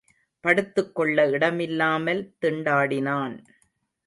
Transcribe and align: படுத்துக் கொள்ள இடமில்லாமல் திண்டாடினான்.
படுத்துக் 0.43 0.95
கொள்ள 0.95 1.27
இடமில்லாமல் 1.29 2.33
திண்டாடினான். 2.41 3.35